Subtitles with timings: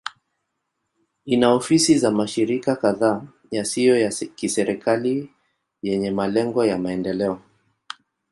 [1.25, 5.33] Ina ofisi za mashirika kadhaa yasiyo ya kiserikali
[5.81, 7.41] yenye malengo ya maendeleo.